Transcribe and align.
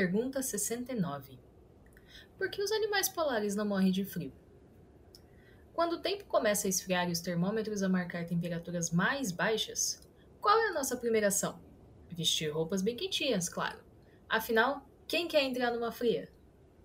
Pergunta 0.00 0.40
69. 0.40 1.38
Por 2.38 2.50
que 2.50 2.62
os 2.62 2.72
animais 2.72 3.06
polares 3.06 3.54
não 3.54 3.66
morrem 3.66 3.92
de 3.92 4.02
frio? 4.02 4.32
Quando 5.74 5.96
o 5.96 6.00
tempo 6.00 6.24
começa 6.24 6.66
a 6.66 6.70
esfriar 6.70 7.06
e 7.06 7.12
os 7.12 7.20
termômetros 7.20 7.82
a 7.82 7.88
marcar 7.88 8.24
temperaturas 8.24 8.90
mais 8.90 9.30
baixas, 9.30 10.00
qual 10.40 10.58
é 10.58 10.68
a 10.68 10.72
nossa 10.72 10.96
primeira 10.96 11.28
ação? 11.28 11.60
Vestir 12.08 12.48
roupas 12.48 12.80
bem 12.80 12.96
quentinhas, 12.96 13.50
claro. 13.50 13.78
Afinal, 14.26 14.88
quem 15.06 15.28
quer 15.28 15.42
entrar 15.42 15.70
numa 15.70 15.92
fria? 15.92 16.32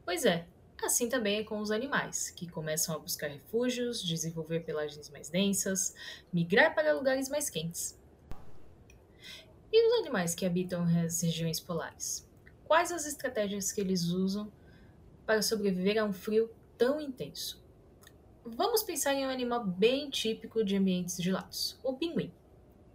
Pois 0.03 0.25
é, 0.25 0.45
assim 0.83 1.07
também 1.07 1.39
é 1.39 1.43
com 1.45 1.59
os 1.59 1.71
animais, 1.71 2.31
que 2.31 2.49
começam 2.49 2.93
a 2.93 2.99
buscar 2.99 3.27
refúgios, 3.27 4.03
desenvolver 4.03 4.65
pelagens 4.65 5.09
mais 5.09 5.29
densas, 5.29 5.95
migrar 6.33 6.75
para 6.75 6.91
lugares 6.91 7.29
mais 7.29 7.49
quentes. 7.49 7.97
E 9.71 9.87
os 9.87 9.99
animais 10.01 10.35
que 10.35 10.45
habitam 10.45 10.83
as 10.83 11.21
regiões 11.21 11.61
polares? 11.61 12.25
Quais 12.65 12.91
as 12.91 13.05
estratégias 13.05 13.71
que 13.71 13.79
eles 13.79 14.09
usam 14.09 14.51
para 15.25 15.41
sobreviver 15.41 16.01
a 16.01 16.03
um 16.03 16.11
frio 16.11 16.49
tão 16.77 16.99
intenso? 16.99 17.63
Vamos 18.43 18.83
pensar 18.83 19.13
em 19.13 19.25
um 19.25 19.29
animal 19.29 19.65
bem 19.65 20.09
típico 20.09 20.63
de 20.63 20.75
ambientes 20.75 21.17
gelados, 21.17 21.79
o 21.83 21.93
pinguim. 21.93 22.31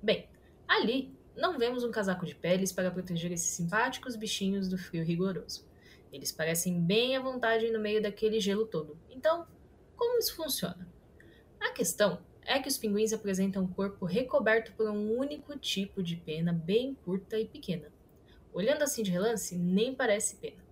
Bem, 0.03 0.29
ali 0.67 1.15
não 1.37 1.57
vemos 1.57 1.85
um 1.85 1.91
casaco 1.91 2.27
de 2.27 2.35
peles 2.35 2.73
para 2.73 2.91
proteger 2.91 3.31
esses 3.31 3.51
simpáticos 3.51 4.17
bichinhos 4.17 4.69
do 4.69 4.77
frio 4.77 5.05
rigoroso. 5.05 5.65
Eles 6.13 6.33
parecem 6.33 6.81
bem 6.81 7.17
à 7.17 7.21
vontade 7.21 7.71
no 7.71 7.81
meio 7.81 8.03
daquele 8.03 8.41
gelo 8.41 8.67
todo. 8.67 8.99
Então, 9.09 9.47
como 9.97 10.19
isso 10.19 10.35
funciona? 10.35 10.89
A 11.61 11.71
questão 11.71 12.21
é 12.45 12.59
que 12.59 12.69
os 12.69 12.77
pinguins 12.77 13.13
apresentam 13.13 13.63
um 13.63 13.69
corpo 13.69 14.05
recoberto 14.05 14.73
por 14.73 14.91
um 14.91 15.17
único 15.17 15.57
tipo 15.57 16.03
de 16.03 16.17
pena 16.17 16.53
bem 16.53 16.95
curta 17.05 17.39
e 17.39 17.47
pequena. 17.47 17.93
Olhando 18.53 18.83
assim 18.83 19.03
de 19.03 19.11
relance, 19.11 19.57
nem 19.57 19.95
parece 19.95 20.37
pena. 20.37 20.63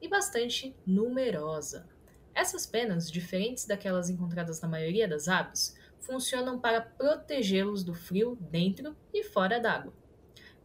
E 0.00 0.08
bastante 0.08 0.76
numerosa. 0.86 1.88
Essas 2.34 2.66
penas, 2.66 3.10
diferentes 3.10 3.66
daquelas 3.66 4.08
encontradas 4.08 4.60
na 4.60 4.68
maioria 4.68 5.08
das 5.08 5.26
aves, 5.26 5.76
funcionam 5.98 6.58
para 6.58 6.80
protegê-los 6.80 7.82
do 7.82 7.94
frio 7.94 8.36
dentro 8.40 8.96
e 9.12 9.24
fora 9.24 9.58
d'água. 9.58 9.92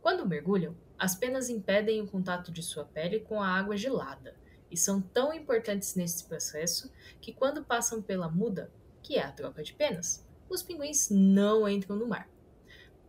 Quando 0.01 0.27
mergulham, 0.27 0.75
as 0.99 1.15
penas 1.15 1.49
impedem 1.49 2.01
o 2.01 2.07
contato 2.07 2.51
de 2.51 2.61
sua 2.61 2.85
pele 2.85 3.21
com 3.21 3.41
a 3.41 3.47
água 3.47 3.75
gelada 3.75 4.35
e 4.69 4.77
são 4.77 5.01
tão 5.01 5.33
importantes 5.33 5.95
nesse 5.95 6.25
processo 6.25 6.91
que, 7.21 7.33
quando 7.33 7.63
passam 7.63 8.01
pela 8.01 8.29
muda, 8.29 8.71
que 9.01 9.15
é 9.15 9.23
a 9.23 9.31
troca 9.31 9.63
de 9.63 9.73
penas, 9.73 10.25
os 10.49 10.63
pinguins 10.63 11.09
não 11.09 11.67
entram 11.67 11.95
no 11.95 12.07
mar. 12.07 12.29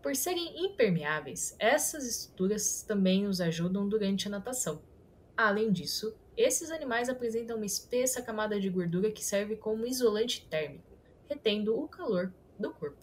Por 0.04 0.14
serem 0.14 0.66
impermeáveis, 0.66 1.56
essas 1.58 2.06
estruturas 2.06 2.82
também 2.82 3.22
nos 3.24 3.40
ajudam 3.40 3.88
durante 3.88 4.28
a 4.28 4.30
natação. 4.30 4.82
Além 5.34 5.72
disso, 5.72 6.14
esses 6.36 6.70
animais 6.70 7.08
apresentam 7.08 7.56
uma 7.56 7.64
espessa 7.64 8.20
camada 8.20 8.60
de 8.60 8.68
gordura 8.68 9.10
que 9.10 9.24
serve 9.24 9.56
como 9.56 9.86
isolante 9.86 10.46
térmico, 10.50 10.92
retendo 11.26 11.80
o 11.80 11.88
calor 11.88 12.30
do 12.58 12.70
corpo. 12.70 12.98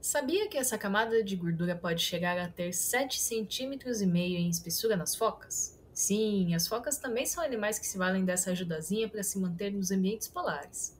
Sabia 0.00 0.46
que 0.46 0.56
essa 0.56 0.78
camada 0.78 1.24
de 1.24 1.34
gordura 1.34 1.74
pode 1.74 2.00
chegar 2.00 2.38
a 2.38 2.48
ter 2.48 2.70
7,5 2.70 3.82
cm 3.82 4.16
em 4.16 4.48
espessura 4.48 4.96
nas 4.96 5.16
focas? 5.16 5.76
Sim, 5.92 6.54
as 6.54 6.68
focas 6.68 6.98
também 6.98 7.26
são 7.26 7.42
animais 7.42 7.80
que 7.80 7.86
se 7.88 7.98
valem 7.98 8.24
dessa 8.24 8.52
ajudazinha 8.52 9.08
para 9.08 9.24
se 9.24 9.40
manter 9.40 9.72
nos 9.72 9.90
ambientes 9.90 10.28
polares. 10.28 10.96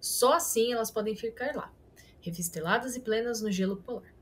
Só 0.00 0.32
assim 0.32 0.72
elas 0.72 0.90
podem 0.90 1.14
ficar 1.14 1.54
lá 1.54 1.70
revisteladas 2.20 2.96
e 2.96 3.00
plenas 3.00 3.40
no 3.40 3.50
gelo 3.50 3.76
polar. 3.76 4.14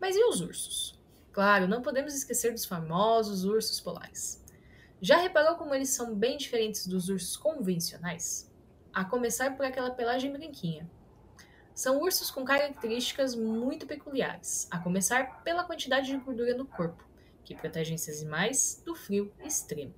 Mas 0.00 0.16
e 0.16 0.24
os 0.24 0.40
ursos? 0.40 0.98
Claro, 1.32 1.68
não 1.68 1.82
podemos 1.82 2.14
esquecer 2.14 2.52
dos 2.52 2.64
famosos 2.64 3.44
ursos 3.44 3.80
polares. 3.80 4.42
Já 5.00 5.18
reparou 5.18 5.56
como 5.56 5.74
eles 5.74 5.90
são 5.90 6.14
bem 6.14 6.38
diferentes 6.38 6.86
dos 6.86 7.08
ursos 7.08 7.36
convencionais? 7.36 8.50
A 8.92 9.04
começar 9.04 9.54
por 9.56 9.66
aquela 9.66 9.90
pelagem 9.90 10.32
branquinha. 10.32 10.90
São 11.74 12.00
ursos 12.00 12.30
com 12.30 12.42
características 12.42 13.34
muito 13.34 13.86
peculiares, 13.86 14.66
a 14.70 14.78
começar 14.78 15.42
pela 15.42 15.64
quantidade 15.64 16.06
de 16.06 16.16
gordura 16.16 16.56
no 16.56 16.64
corpo, 16.66 17.04
que 17.44 17.54
protegem 17.54 17.96
esses 17.96 18.22
animais 18.22 18.82
do 18.82 18.94
frio 18.94 19.30
extremo. 19.44 19.92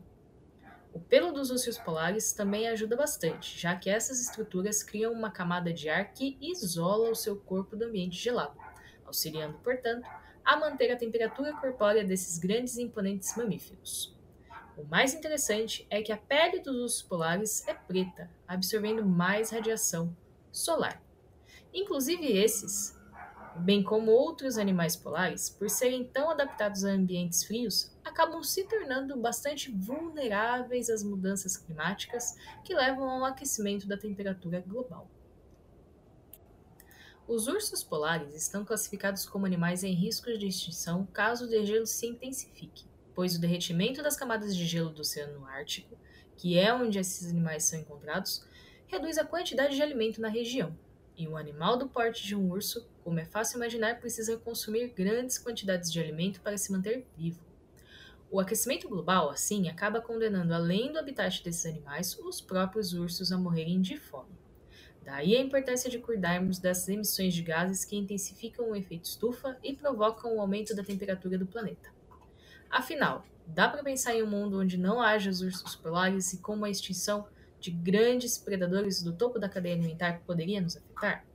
O 0.98 1.00
pelo 1.00 1.30
dos 1.30 1.52
ursos 1.52 1.78
polares 1.78 2.32
também 2.32 2.66
ajuda 2.66 2.96
bastante, 2.96 3.56
já 3.56 3.76
que 3.76 3.88
essas 3.88 4.20
estruturas 4.20 4.82
criam 4.82 5.12
uma 5.12 5.30
camada 5.30 5.72
de 5.72 5.88
ar 5.88 6.12
que 6.12 6.36
isola 6.40 7.08
o 7.08 7.14
seu 7.14 7.36
corpo 7.36 7.76
do 7.76 7.84
ambiente 7.84 8.16
gelado, 8.16 8.58
auxiliando, 9.06 9.56
portanto, 9.58 10.04
a 10.44 10.56
manter 10.56 10.90
a 10.90 10.96
temperatura 10.96 11.54
corpórea 11.54 12.02
desses 12.02 12.36
grandes 12.36 12.76
e 12.76 12.82
imponentes 12.82 13.36
mamíferos. 13.36 14.12
O 14.76 14.82
mais 14.86 15.14
interessante 15.14 15.86
é 15.88 16.02
que 16.02 16.10
a 16.10 16.16
pele 16.16 16.58
dos 16.58 16.74
ursos 16.74 17.02
polares 17.02 17.64
é 17.68 17.74
preta, 17.74 18.28
absorvendo 18.48 19.06
mais 19.06 19.50
radiação 19.50 20.16
solar. 20.50 21.00
Inclusive 21.72 22.26
esses, 22.26 22.97
bem 23.58 23.82
como 23.82 24.10
outros 24.10 24.56
animais 24.56 24.96
polares, 24.96 25.50
por 25.50 25.68
serem 25.68 26.04
tão 26.04 26.30
adaptados 26.30 26.84
a 26.84 26.90
ambientes 26.90 27.44
frios, 27.44 27.90
acabam 28.04 28.42
se 28.42 28.64
tornando 28.64 29.16
bastante 29.16 29.70
vulneráveis 29.70 30.88
às 30.88 31.02
mudanças 31.02 31.56
climáticas 31.56 32.36
que 32.64 32.74
levam 32.74 33.08
ao 33.08 33.24
aquecimento 33.24 33.86
da 33.86 33.96
temperatura 33.96 34.60
global. 34.60 35.10
Os 37.26 37.46
ursos 37.46 37.84
polares 37.84 38.34
estão 38.34 38.64
classificados 38.64 39.26
como 39.26 39.44
animais 39.44 39.84
em 39.84 39.92
risco 39.92 40.32
de 40.38 40.46
extinção 40.46 41.06
caso 41.12 41.44
o 41.44 41.48
degelo 41.48 41.86
se 41.86 42.06
intensifique, 42.06 42.86
pois 43.14 43.36
o 43.36 43.40
derretimento 43.40 44.02
das 44.02 44.16
camadas 44.16 44.56
de 44.56 44.64
gelo 44.64 44.88
do 44.88 45.02
Oceano 45.02 45.44
Ártico, 45.44 45.94
que 46.36 46.58
é 46.58 46.72
onde 46.72 46.98
esses 46.98 47.28
animais 47.28 47.64
são 47.64 47.78
encontrados, 47.78 48.42
reduz 48.86 49.18
a 49.18 49.26
quantidade 49.26 49.76
de 49.76 49.82
alimento 49.82 50.22
na 50.22 50.28
região, 50.28 50.74
e 51.18 51.26
um 51.26 51.36
animal 51.36 51.76
do 51.76 51.88
porte 51.88 52.24
de 52.24 52.36
um 52.36 52.48
urso, 52.48 52.88
como 53.02 53.18
é 53.18 53.24
fácil 53.24 53.56
imaginar, 53.56 53.98
precisa 53.98 54.36
consumir 54.36 54.94
grandes 54.96 55.36
quantidades 55.36 55.92
de 55.92 55.98
alimento 55.98 56.40
para 56.40 56.56
se 56.56 56.70
manter 56.70 57.04
vivo. 57.16 57.40
O 58.30 58.38
aquecimento 58.38 58.88
global, 58.88 59.28
assim, 59.28 59.68
acaba 59.68 60.00
condenando, 60.00 60.54
além 60.54 60.92
do 60.92 60.98
habitat 60.98 61.42
desses 61.42 61.66
animais, 61.66 62.16
os 62.20 62.40
próprios 62.40 62.92
ursos 62.92 63.32
a 63.32 63.36
morrerem 63.36 63.80
de 63.80 63.98
fome. 63.98 64.38
Daí 65.02 65.36
a 65.36 65.40
importância 65.40 65.90
de 65.90 65.98
cuidarmos 65.98 66.58
das 66.58 66.88
emissões 66.88 67.34
de 67.34 67.42
gases 67.42 67.84
que 67.84 67.96
intensificam 67.96 68.70
o 68.70 68.76
efeito 68.76 69.06
estufa 69.06 69.58
e 69.62 69.74
provocam 69.74 70.36
o 70.36 70.40
aumento 70.40 70.76
da 70.76 70.84
temperatura 70.84 71.36
do 71.36 71.46
planeta. 71.46 71.90
Afinal, 72.70 73.24
dá 73.46 73.68
para 73.68 73.82
pensar 73.82 74.14
em 74.14 74.22
um 74.22 74.26
mundo 74.26 74.60
onde 74.60 74.76
não 74.76 75.00
haja 75.00 75.30
os 75.30 75.40
ursos 75.40 75.74
polares 75.74 76.34
e 76.34 76.38
como 76.38 76.64
a 76.64 76.70
extinção 76.70 77.26
de 77.60 77.70
grandes 77.70 78.38
predadores 78.38 79.02
do 79.02 79.12
topo 79.12 79.38
da 79.38 79.48
cadeia 79.48 79.74
alimentar 79.74 80.22
poderia 80.26 80.60
nos 80.60 80.76
afetar? 80.76 81.27